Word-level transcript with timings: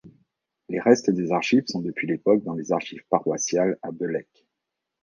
Les 0.69 0.79
restes 0.79 1.11
des 1.11 1.31
archives 1.31 1.67
sont 1.67 1.81
depuis 1.81 2.07
l'époque 2.07 2.43
dans 2.43 2.55
les 2.55 2.71
archives 2.71 3.05
paroissiales 3.11 3.77
à 3.83 3.91
Belecke. 3.91 4.47